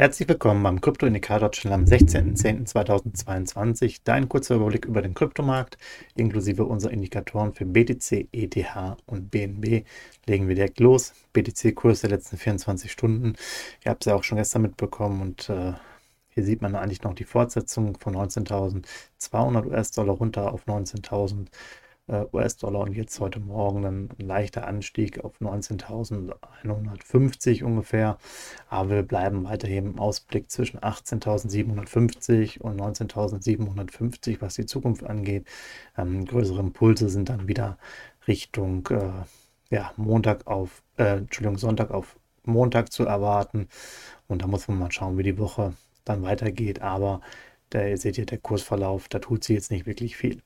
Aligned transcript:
Herzlich 0.00 0.28
willkommen 0.30 0.62
beim 0.62 0.80
Krypto-Indikator-Channel 0.80 1.74
am 1.74 1.84
16.10.2022. 1.84 4.00
Dein 4.02 4.30
kurzer 4.30 4.54
Überblick 4.54 4.86
über 4.86 5.02
den 5.02 5.12
Kryptomarkt 5.12 5.76
inklusive 6.14 6.64
unserer 6.64 6.92
Indikatoren 6.92 7.52
für 7.52 7.66
BTC, 7.66 8.28
ETH 8.32 8.56
und 9.04 9.30
BNB. 9.30 9.84
Legen 10.24 10.48
wir 10.48 10.54
direkt 10.54 10.80
los. 10.80 11.12
BTC-Kurs 11.34 12.00
der 12.00 12.08
letzten 12.08 12.38
24 12.38 12.90
Stunden. 12.90 13.34
Ihr 13.84 13.90
habt 13.90 14.06
es 14.06 14.10
ja 14.10 14.14
auch 14.14 14.24
schon 14.24 14.38
gestern 14.38 14.62
mitbekommen 14.62 15.20
und 15.20 15.50
äh, 15.50 15.74
hier 16.30 16.44
sieht 16.44 16.62
man 16.62 16.76
eigentlich 16.76 17.02
noch 17.02 17.12
die 17.12 17.24
Fortsetzung 17.24 17.98
von 17.98 18.16
19.200 18.16 19.66
US-Dollar 19.66 20.14
runter 20.14 20.54
auf 20.54 20.64
19.000 20.64 21.42
äh, 21.42 21.44
US-Dollar 22.32 22.80
und 22.80 22.92
jetzt 22.92 23.18
heute 23.20 23.40
Morgen 23.40 23.84
ein 23.84 24.08
leichter 24.18 24.66
Anstieg 24.66 25.22
auf 25.24 25.40
19.150 25.40 27.62
ungefähr. 27.62 28.18
Aber 28.68 28.90
wir 28.90 29.02
bleiben 29.02 29.44
weiterhin 29.44 29.86
im 29.86 29.98
Ausblick 29.98 30.50
zwischen 30.50 30.80
18.750 30.80 32.60
und 32.60 32.80
19.750, 32.80 34.40
was 34.40 34.54
die 34.54 34.66
Zukunft 34.66 35.04
angeht. 35.04 35.46
Ähm, 35.96 36.24
größere 36.24 36.60
Impulse 36.60 37.08
sind 37.08 37.28
dann 37.28 37.48
wieder 37.48 37.78
Richtung 38.26 38.86
äh, 38.90 39.74
ja, 39.74 39.92
Montag 39.96 40.46
auf, 40.46 40.82
äh, 40.96 41.18
Entschuldigung, 41.18 41.58
Sonntag 41.58 41.90
auf 41.90 42.16
Montag 42.44 42.92
zu 42.92 43.04
erwarten. 43.04 43.68
Und 44.28 44.42
da 44.42 44.46
muss 44.46 44.68
man 44.68 44.78
mal 44.78 44.92
schauen, 44.92 45.18
wie 45.18 45.22
die 45.22 45.38
Woche 45.38 45.74
dann 46.04 46.22
weitergeht. 46.22 46.82
Aber 46.82 47.20
da, 47.70 47.96
seht 47.96 48.16
hier 48.16 48.26
der 48.26 48.38
Kursverlauf, 48.38 49.08
da 49.08 49.18
tut 49.20 49.44
sie 49.44 49.54
jetzt 49.54 49.70
nicht 49.70 49.86
wirklich 49.86 50.16
viel. 50.16 50.42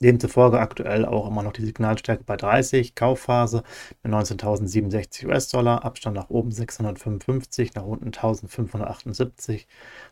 Demzufolge 0.00 0.60
aktuell 0.60 1.04
auch 1.04 1.28
immer 1.28 1.42
noch 1.42 1.52
die 1.52 1.64
Signalstärke 1.64 2.24
bei 2.24 2.36
30, 2.36 2.94
Kaufphase 2.94 3.62
mit 4.02 4.12
19.067 4.12 5.26
US-Dollar, 5.26 5.84
Abstand 5.84 6.16
nach 6.16 6.30
oben 6.30 6.52
655, 6.52 7.74
nach 7.74 7.84
unten 7.84 8.10
1.578. 8.10 9.66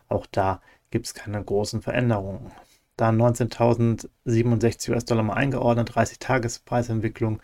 Auch 0.09 0.27
da 0.27 0.61
gibt 0.91 1.07
es 1.07 1.15
keine 1.15 1.43
großen 1.43 1.83
Veränderungen. 1.83 2.51
Dann 2.97 3.19
19.067 3.19 4.91
US-Dollar 4.91 5.23
mal 5.23 5.33
eingeordnet, 5.33 5.93
30-Tages-Preisentwicklung. 5.93 7.41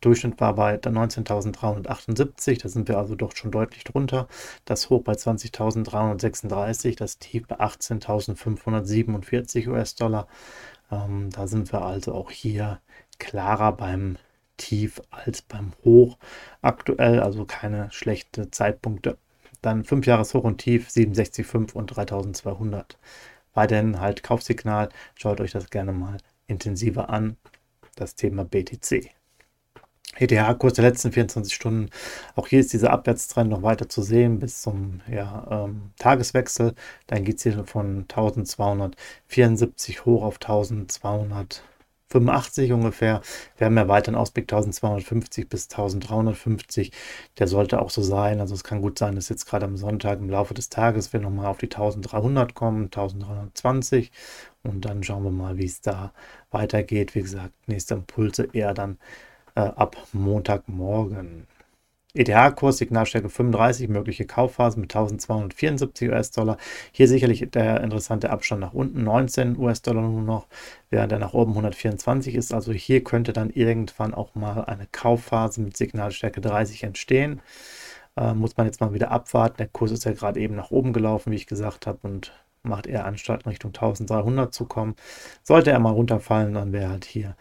Durchschnitt 0.00 0.40
war 0.40 0.54
bei 0.54 0.76
19.378, 0.76 2.62
da 2.62 2.70
sind 2.70 2.88
wir 2.88 2.96
also 2.96 3.14
doch 3.14 3.36
schon 3.36 3.50
deutlich 3.50 3.84
drunter. 3.84 4.28
Das 4.64 4.88
Hoch 4.88 5.02
bei 5.02 5.12
20.336, 5.12 6.96
das 6.96 7.18
Tief 7.18 7.46
bei 7.46 7.60
18.547 7.60 9.68
US-Dollar. 9.68 10.26
Ähm, 10.94 11.30
da 11.30 11.46
sind 11.46 11.72
wir 11.72 11.82
also 11.82 12.14
auch 12.14 12.30
hier 12.30 12.80
klarer 13.18 13.72
beim 13.72 14.16
Tief 14.56 15.02
als 15.10 15.42
beim 15.42 15.72
Hoch 15.84 16.16
aktuell, 16.62 17.20
also 17.20 17.44
keine 17.44 17.90
schlechten 17.90 18.52
Zeitpunkte. 18.52 19.18
Dann 19.62 19.84
5 19.84 20.06
Jahres 20.06 20.34
Hoch 20.34 20.44
und 20.44 20.58
Tief 20.58 20.88
67,5 20.88 21.72
und 21.72 21.86
3200. 21.88 22.98
Weiterhin 23.54 24.00
halt 24.00 24.22
Kaufsignal. 24.22 24.90
Schaut 25.16 25.40
euch 25.40 25.52
das 25.52 25.70
gerne 25.70 25.92
mal 25.92 26.18
intensiver 26.46 27.08
an. 27.10 27.36
Das 27.96 28.14
Thema 28.16 28.44
BTC. 28.44 29.10
ETH-Kurs 30.18 30.74
der 30.74 30.84
letzten 30.84 31.12
24 31.12 31.54
Stunden. 31.54 31.90
Auch 32.36 32.48
hier 32.48 32.60
ist 32.60 32.72
dieser 32.72 32.92
Abwärtstrend 32.92 33.50
noch 33.50 33.62
weiter 33.62 33.88
zu 33.88 34.02
sehen 34.02 34.38
bis 34.38 34.62
zum 34.62 35.00
ja, 35.10 35.46
ähm, 35.50 35.90
Tageswechsel. 35.98 36.74
Dann 37.06 37.24
geht 37.24 37.38
es 37.38 37.42
hier 37.42 37.64
von 37.64 38.06
1274 38.08 40.04
hoch 40.04 40.22
auf 40.22 40.36
1285 40.36 42.72
ungefähr. 42.72 43.22
Wir 43.56 43.66
haben 43.66 43.76
ja 43.76 43.88
weiter 43.88 44.08
einen 44.08 44.16
Ausblick 44.16 44.44
1250 44.44 45.48
bis 45.48 45.64
1350. 45.64 46.92
Der 47.38 47.48
sollte 47.48 47.82
auch 47.82 47.90
so 47.90 48.02
sein. 48.02 48.40
Also 48.40 48.54
es 48.54 48.62
kann 48.62 48.82
gut 48.82 48.98
sein, 48.98 49.16
dass 49.16 49.28
jetzt 49.28 49.46
gerade 49.46 49.66
am 49.66 49.76
Sonntag 49.76 50.20
im 50.20 50.30
Laufe 50.30 50.54
des 50.54 50.68
Tages 50.68 51.12
wir 51.12 51.18
nochmal 51.20 51.46
auf 51.46 51.58
die 51.58 51.66
1300 51.66 52.54
kommen, 52.54 52.84
1320. 52.84 54.12
Und 54.62 54.84
dann 54.84 55.02
schauen 55.02 55.24
wir 55.24 55.30
mal, 55.30 55.58
wie 55.58 55.66
es 55.66 55.80
da 55.80 56.12
weitergeht. 56.50 57.16
Wie 57.16 57.22
gesagt, 57.22 57.52
nächste 57.66 57.94
Impulse 57.94 58.48
eher 58.52 58.74
dann 58.74 58.98
äh, 59.54 59.60
ab 59.60 59.96
Montagmorgen. 60.12 61.46
ETH-Kurs, 62.16 62.78
Signalstärke 62.78 63.28
35, 63.28 63.88
mögliche 63.88 64.24
Kaufphase 64.24 64.78
mit 64.78 64.94
1274 64.94 66.10
US-Dollar. 66.10 66.58
Hier 66.92 67.08
sicherlich 67.08 67.50
der 67.50 67.80
interessante 67.80 68.30
Abstand 68.30 68.60
nach 68.60 68.72
unten, 68.72 69.02
19 69.02 69.58
US-Dollar 69.58 70.02
nur 70.02 70.22
noch, 70.22 70.46
während 70.90 71.10
er 71.10 71.18
nach 71.18 71.34
oben 71.34 71.50
124 71.52 72.36
ist. 72.36 72.54
Also 72.54 72.72
hier 72.72 73.02
könnte 73.02 73.32
dann 73.32 73.50
irgendwann 73.50 74.14
auch 74.14 74.36
mal 74.36 74.64
eine 74.64 74.86
Kaufphase 74.92 75.60
mit 75.60 75.76
Signalstärke 75.76 76.40
30 76.40 76.84
entstehen. 76.84 77.42
Äh, 78.16 78.34
muss 78.34 78.56
man 78.56 78.66
jetzt 78.66 78.80
mal 78.80 78.94
wieder 78.94 79.10
abwarten. 79.10 79.56
Der 79.58 79.66
Kurs 79.66 79.90
ist 79.90 80.04
ja 80.04 80.12
gerade 80.12 80.38
eben 80.38 80.54
nach 80.54 80.70
oben 80.70 80.92
gelaufen, 80.92 81.32
wie 81.32 81.36
ich 81.36 81.48
gesagt 81.48 81.88
habe, 81.88 81.98
und 82.02 82.32
macht 82.62 82.86
eher 82.86 83.06
Anstalt 83.06 83.44
Richtung 83.46 83.70
1300 83.70 84.54
zu 84.54 84.66
kommen. 84.66 84.94
Sollte 85.42 85.72
er 85.72 85.80
mal 85.80 85.90
runterfallen, 85.90 86.54
dann 86.54 86.72
wäre 86.72 86.90
halt 86.90 87.04
hier 87.04 87.36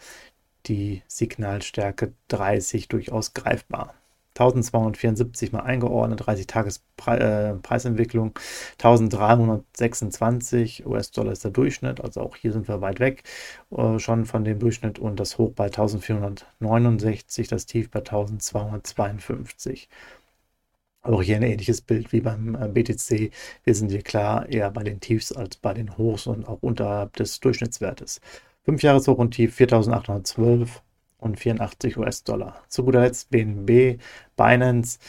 die 0.65 1.03
Signalstärke 1.07 2.13
30 2.29 2.87
durchaus 2.87 3.33
greifbar. 3.33 3.93
1274 4.35 5.51
mal 5.51 5.61
eingeordnet, 5.61 6.25
30 6.25 6.47
Tages 6.47 6.83
äh, 7.05 7.53
Preisentwicklung, 7.53 8.31
1326 8.81 10.87
US-Dollar 10.87 11.33
ist 11.33 11.43
der 11.43 11.51
Durchschnitt, 11.51 12.01
also 12.01 12.21
auch 12.21 12.35
hier 12.35 12.51
sind 12.51 12.67
wir 12.67 12.81
weit 12.81 12.99
weg 12.99 13.23
äh, 13.71 13.99
schon 13.99 14.25
von 14.25 14.43
dem 14.43 14.57
Durchschnitt 14.59 14.97
und 14.97 15.19
das 15.19 15.37
Hoch 15.37 15.51
bei 15.53 15.65
1469, 15.65 17.47
das 17.47 17.67
Tief 17.67 17.91
bei 17.91 17.99
1252. 17.99 19.87
Auch 21.03 21.21
hier 21.21 21.35
ein 21.35 21.43
ähnliches 21.43 21.81
Bild 21.81 22.13
wie 22.13 22.21
beim 22.21 22.55
äh, 22.55 22.67
BTC. 22.69 23.31
Wir 23.63 23.75
sind 23.75 23.89
hier 23.91 24.01
klar 24.03 24.47
eher 24.49 24.71
bei 24.71 24.83
den 24.83 24.99
Tiefs 25.01 25.33
als 25.33 25.57
bei 25.57 25.73
den 25.73 25.97
Hochs 25.97 26.27
und 26.27 26.47
auch 26.47 26.59
unterhalb 26.61 27.15
des 27.17 27.39
Durchschnittswertes. 27.41 28.21
5 28.63 28.81
Jahres 28.81 29.07
Hoch 29.07 29.17
und 29.17 29.31
Tief 29.31 29.59
4.812 29.59 30.67
und 31.17 31.39
84 31.39 31.97
US-Dollar. 31.97 32.63
Zu 32.67 32.83
guter 32.83 33.01
Letzt 33.01 33.29
BNB, 33.29 33.99
Binance. 34.35 34.99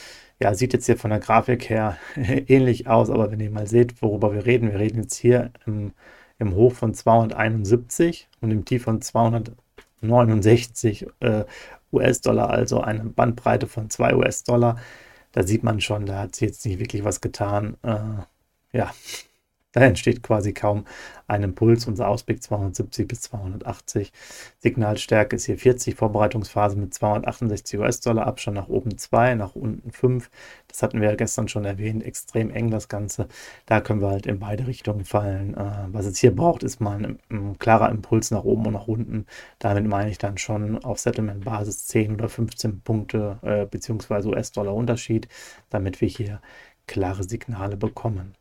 Ja, 0.41 0.55
sieht 0.55 0.73
jetzt 0.73 0.87
hier 0.87 0.97
von 0.97 1.11
der 1.11 1.21
Grafik 1.21 1.69
her 1.71 1.97
ähnlich 2.17 2.89
aus, 2.89 3.11
aber 3.11 3.31
wenn 3.31 3.41
ihr 3.41 3.51
mal 3.51 3.67
seht, 3.67 4.01
worüber 4.03 4.33
wir 4.35 4.47
reden, 4.47 4.73
wir 4.73 4.81
reden 4.81 5.03
jetzt 5.03 5.17
hier 5.17 5.53
im, 5.67 5.93
im 6.39 6.55
Hoch 6.55 6.73
von 6.73 6.95
271 6.95 8.29
und 8.41 8.51
im 8.51 8.65
Tief 8.65 8.85
von 8.85 9.01
269 9.01 11.07
äh, 11.21 11.45
US-Dollar, 11.93 12.51
also 12.51 12.81
eine 12.81 13.05
Bandbreite 13.05 13.69
von 13.69 13.91
2 13.91 14.17
US-Dollar. 14.17 14.77
Da 15.33 15.43
sieht 15.45 15.63
man 15.63 15.81
schon, 15.81 16.07
da 16.07 16.21
hat 16.21 16.35
sich 16.35 16.49
jetzt 16.49 16.67
nicht 16.67 16.81
wirklich 16.81 17.05
was 17.05 17.21
getan. 17.21 17.77
Äh, 17.83 18.77
ja, 18.77 18.93
da 19.75 19.81
entsteht 19.81 20.23
quasi 20.23 20.53
kaum 20.53 20.85
ein 21.27 21.43
Impuls. 21.43 21.87
Unser 21.87 22.09
Ausblick 22.09 22.43
270 22.43 23.09
bis 23.09 23.23
280. 23.23 24.13
Signalstärke 24.61 25.35
ist 25.35 25.47
hier 25.47 25.59
40. 25.59 25.97
Vorbereitungsphase 25.97 26.77
mit 26.77 26.95
268 26.95 27.81
US-Dollar. 27.81 28.27
Abstand 28.27 28.57
nach 28.57 28.69
oben 28.69 28.97
2, 28.97 29.35
nach 29.35 29.57
unten 29.57 29.91
5. 29.91 30.31
Das 30.69 30.83
hatten 30.83 31.01
wir 31.01 31.11
ja 31.11 31.17
gestern 31.17 31.49
schon 31.49 31.65
erwähnt. 31.65 32.05
Extrem 32.05 32.51
eng 32.51 32.71
das 32.71 32.89
Ganze. 32.89 33.27
Da 33.67 33.81
können 33.81 34.01
wir 34.01 34.11
halt 34.11 34.27
in 34.27 34.39
beide 34.39 34.69
Richtungen 34.69 35.05
fallen. 35.05 35.55
Äh, 35.55 35.89
was 35.89 36.07
es 36.07 36.19
hier 36.19 36.35
braucht, 36.35 36.63
ist 36.63 36.81
mal 36.81 37.05
ein, 37.05 37.19
ein 37.31 37.59
klarer 37.59 37.91
Impuls 37.91 38.31
nach 38.31 38.45
oben 38.45 38.67
und 38.67 38.75
nach 38.75 38.87
unten. 38.87 39.27
Damit 39.59 39.87
meine 39.87 40.11
ich 40.11 40.19
dann 40.19 40.39
schon 40.39 40.85
auf 40.85 41.01
Settlement-Basis 41.01 41.87
10 41.89 42.15
oder 42.15 42.29
15 42.29 42.83
Punkte 42.83 43.39
äh, 43.43 43.67
bzw. 43.67 44.29
US-Dollar 44.29 44.75
Unterschied, 44.75 45.27
damit 45.71 46.01
wir 46.01 46.09
hier 46.09 46.41
klare 46.87 47.25
Signale 47.25 47.77
bekommen. 47.77 48.35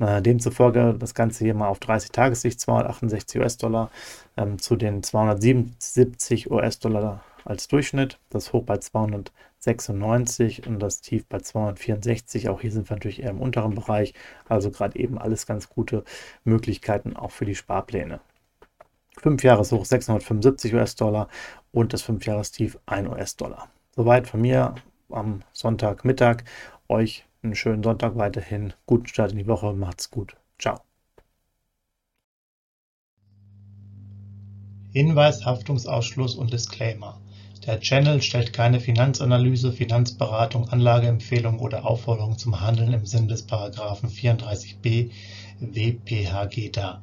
Äh, 0.00 0.22
demzufolge 0.22 0.94
das 0.98 1.14
Ganze 1.14 1.44
hier 1.44 1.54
mal 1.54 1.68
auf 1.68 1.78
30 1.78 2.10
Tagessicht 2.10 2.60
268 2.60 3.40
US-Dollar 3.40 3.90
ähm, 4.36 4.58
zu 4.58 4.76
den 4.76 5.02
277 5.02 6.50
US-Dollar 6.50 7.22
als 7.44 7.68
Durchschnitt. 7.68 8.18
Das 8.30 8.52
Hoch 8.52 8.64
bei 8.64 8.78
296 8.78 10.66
und 10.66 10.80
das 10.80 11.00
Tief 11.00 11.26
bei 11.26 11.38
264. 11.38 12.48
Auch 12.48 12.60
hier 12.60 12.72
sind 12.72 12.90
wir 12.90 12.96
natürlich 12.96 13.22
eher 13.22 13.30
im 13.30 13.40
unteren 13.40 13.74
Bereich. 13.74 14.14
Also 14.48 14.70
gerade 14.70 14.98
eben 14.98 15.18
alles 15.18 15.46
ganz 15.46 15.68
gute 15.68 16.04
Möglichkeiten 16.44 17.16
auch 17.16 17.30
für 17.30 17.44
die 17.44 17.54
Sparpläne. 17.54 18.20
5 19.18 19.44
Jahreshoch 19.44 19.84
675 19.84 20.74
US-Dollar 20.74 21.28
und 21.70 21.92
das 21.92 22.02
5 22.02 22.26
Jahrestief 22.26 22.78
1 22.86 23.08
US-Dollar. 23.08 23.68
Soweit 23.94 24.26
von 24.26 24.40
mir 24.40 24.74
am 25.08 25.42
Sonntagmittag. 25.52 26.42
Euch 26.88 27.24
einen 27.44 27.54
schönen 27.54 27.82
Sonntag 27.82 28.16
weiterhin. 28.16 28.72
Guten 28.86 29.06
Start 29.06 29.32
in 29.32 29.38
die 29.38 29.46
Woche. 29.46 29.72
Macht's 29.74 30.10
gut. 30.10 30.36
Ciao. 30.58 30.80
Hinweis, 34.92 35.44
Haftungsausschluss 35.44 36.36
und 36.36 36.52
Disclaimer. 36.52 37.20
Der 37.66 37.80
Channel 37.80 38.22
stellt 38.22 38.52
keine 38.52 38.80
Finanzanalyse, 38.80 39.72
Finanzberatung, 39.72 40.68
Anlageempfehlung 40.68 41.58
oder 41.58 41.86
Aufforderung 41.86 42.38
zum 42.38 42.60
Handeln 42.60 42.92
im 42.92 43.06
Sinne 43.06 43.28
des§ 43.28 43.48
34b 43.78 45.10
WPHG 45.60 46.70
dar. 46.70 47.02